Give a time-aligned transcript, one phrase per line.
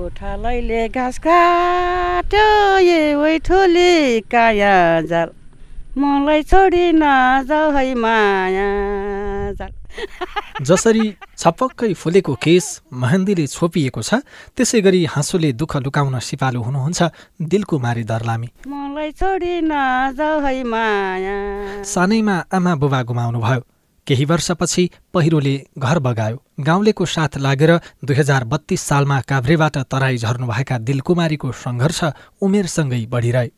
[0.00, 2.46] गोठालैले घाँस काट्यो
[2.80, 3.92] ए वैठोले
[4.32, 5.28] काया जाल।
[5.92, 8.68] मलाई छोडी नजाऊ है माया
[9.60, 9.72] जाल।
[10.64, 11.04] जसरी
[11.36, 12.66] छपक्कै फुलेको केस
[12.96, 14.24] महेन्दीले छोपिएको छ
[14.56, 17.00] त्यसै गरी हाँसोले दुःख लुकाउन सिपालु हुनुहुन्छ
[17.52, 21.36] दिलकुमारी दर्लामी। मलाई छोडी नजाऊ है माया।
[21.84, 23.60] सानैमा आमा बुबा गुमाउनुभयो।
[24.10, 24.84] केही वर्षपछि
[25.14, 27.70] पहिरोले घर बगायो। गाउँलेको साथ लागेर
[28.02, 32.00] दुई हजार बत्तीस सालमा काभ्रेबाट तराई झर्नुभएका दिलकुमारीको सङ्घर्ष
[32.42, 33.48] उमेरसँगै बढिरहे।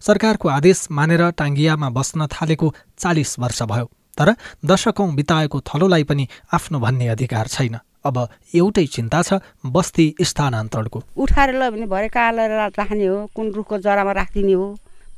[0.00, 3.86] सरकारको आदेश मानेर टाङ्गियामा बस्न थालेको चालिस वर्ष भयो
[4.18, 4.32] तर
[4.64, 6.24] दशकौं बिताएको थलोलाई पनि
[6.56, 8.16] आफ्नो भन्ने अधिकार छैन। अब
[8.54, 14.12] एउटै चिन्ता छ बस्ती स्थानान्तरणको। उठाएर ल भने भरे कालेर राख्ने हो कुन रुखको जरामा
[14.14, 14.66] राखिदिने हो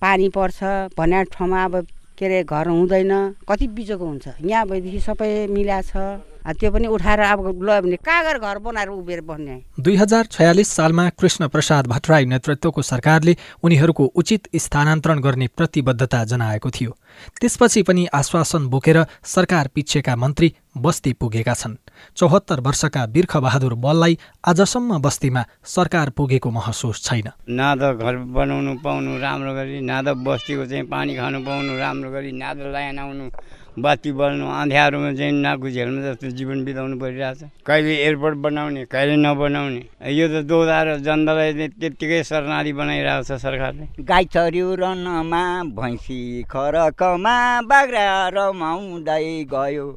[0.03, 0.59] पानी पर्छ
[0.99, 1.75] भन्ने ठाउँमा अब
[2.21, 3.13] के अरे घर हुँदैन।
[3.49, 5.97] कति बिजोको हुन्छ। यहाँ भएदेखि सबै मिला छ
[6.41, 11.09] त्यो पनि उठाएर अब ल भने कागर घर बनाएर उभिएर बस्ने दुई हजार छयालिस सालमा
[11.21, 16.97] कृष्ण प्रसाद भट्टराई नेतृत्वको सरकारले उनीहरूको उचित स्थानान्तरण गर्ने प्रतिबद्धता जनाएको थियो।
[17.41, 21.77] त्यसपछि पनि आश्वासन बोकेर सरकार पिच्छेका मन्त्री बस्ती पुगेका छन्।
[22.17, 29.19] चौहत्तर वर्षका बिर्खबहादुर बललाई आजसम्म बस्तीमा सरकार पुगेको महसुस छैन। न त घर बनाउनु पाउनु
[29.21, 33.31] राम्रो गरी न त बस्तीको चाहिँ पानी खानु पाउनु राम्रो गरी न त लाइन आउनु
[33.79, 40.27] बत्ती बल्नु अँध्यारोमा चाहिँ नाकुझेलमा जस्तो जीवन बिताउनु परिरहेछ। कहिले एयरपोर्ट बनाउने कहिले नबनाउने यो
[40.29, 45.45] त दोहोऱ्याएर जनतालाई त्यत्तिकै शरणाली बनाइरहेको छ सरकारले। गाई चर्यो रनमा
[45.79, 47.37] भैँसी खरकमा
[47.71, 49.89] बाख्रा रमाउँदै गयो।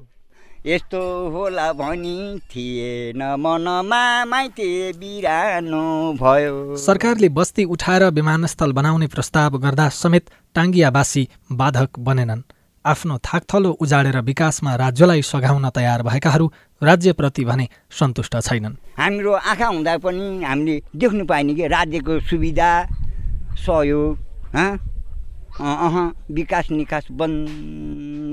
[0.65, 5.83] यस्तो होला भनी थिएन मनमा माइते बिरानो
[6.15, 12.41] भयो। सरकारले बस्ती उठाएर विमानस्थल बनाउने प्रस्ताव गर्दा समेत टाङ्गियावासी बाधक बनेनन्।
[12.85, 16.47] आफ्नो थाकथलो उजाडेर विकासमा राज्यलाई सघाउन तयार भएकाहरू
[16.81, 17.67] राज्यप्रति भने
[17.99, 22.71] सन्तुष्ट छैनन्। हाम्रो आँखा हुँदा पनि हामीले देख्नु पाइने कि राज्यको सुविधा
[23.67, 24.17] सहयोग
[25.53, 25.95] अह
[26.31, 27.47] विकास निकास बन्द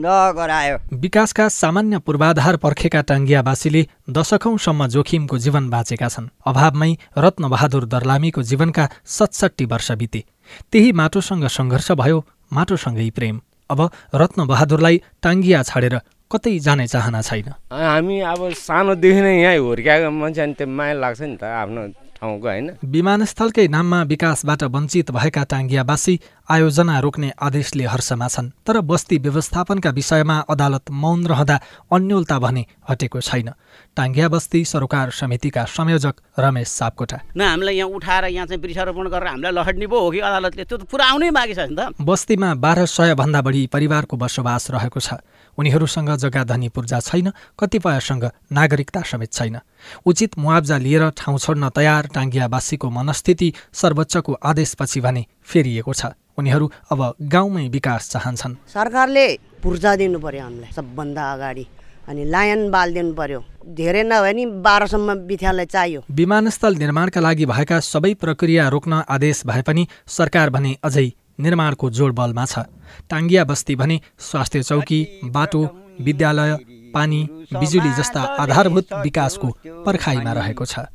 [0.05, 8.89] गरायो विकासका सामान्य पूर्वाधार पर्खेका टाङ्गियावासीले दशकौंसम्म जोखिमको जीवन बाँचेका छन्। अभावमै रत्नबहादुर दर्लामीको जीवनका
[9.07, 10.25] सतसट्ठी वर्ष बिते।
[10.73, 13.81] त्यही माटोसँग सङ्घर्ष भयो माटोसँगै प्रेम। अब
[14.15, 20.55] रत्नबहादुरलाई टाङ्गिया छाडेर कतै जाने चाहना छैन। हामी अब सानोदेखि नै यहीँ हुर्क्याएको मान्छे अनि
[20.55, 21.83] त्यो माया लाग्छ नि त आफ्नो
[22.21, 22.67] ठाउँको होइन?
[22.85, 26.15] विमानस्थलकै नाममा विकासबाट वञ्चित भएका टाङ्गियावासी
[26.51, 31.57] आयोजना रोक्ने आदेशले हर्षमा छन् तर बस्ती व्यवस्थापनका विषयमा अदालत मौन रहँदा
[31.95, 33.51] अन्यलता भने हटेको छैन।
[33.97, 39.29] टाङ्गिया बस्ती सरोकार समितिका संयोजक रमेश सापकोटा। न हामीलाई यहाँ उठाएर यहाँ चाहिँ वृक्षारोपण गरेर
[39.31, 40.65] हामीलाई लहट्ने पो हो कि अदालतले?
[40.67, 44.71] त्यो त पुरा आउनै बाँकी छ नि त। बस्तीमा बाह्र सय भन्दा बढी परिवारको बसोबास
[44.75, 45.23] रहेको छ।
[45.59, 49.57] उनीहरूसँग जग्गा धनी पूर्जा छैन कतिपयसँग नागरिकता समेत छैन।
[50.03, 57.01] उचित मुआब्जा लिएर ठाउँ छोड्न तयार टाङ्गियावासीको मनस्थिति सर्वोच्चको आदेशपछि भने फेरिएको छ। उनीहरू अब
[57.21, 59.27] गाउँमै विकास चाहन्छन्। सरकारले
[59.63, 61.65] पूर्जा दिनु पर्यो हामीलाई सबभन्दा अगाडि।
[62.09, 63.41] अनि लायन बाल दिनु पर्यो।
[63.77, 69.63] धेरै नभए नि बाह्रसम्म विद्यालय चाहियो। विमानस्थल निर्माणका लागि भएका सबै प्रक्रिया रोक्न आदेश भए
[69.63, 71.07] पनि सरकार भने अझै
[71.39, 72.67] निर्माणको जोडबलमा छ।
[73.11, 75.01] टाङ्गिया बस्ती भने स्वास्थ्य चौकी
[75.31, 75.63] बाटो
[76.01, 76.53] विद्यालय
[76.95, 77.21] पानी
[77.53, 79.49] बिजुली जस्ता आधारभूत विकासको
[79.87, 80.91] पर्खाइमा रहेको छ।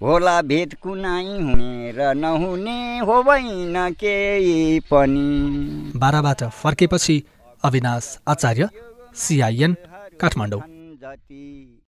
[0.00, 3.16] होला भेद कुनै हुने र नहुने हो
[3.92, 5.26] केही पनि।
[5.96, 7.16] बाह्रबाट फर्केपछि
[7.64, 8.68] Avinash Acharya
[9.14, 9.72] C I N
[10.20, 10.62] Kathmandu.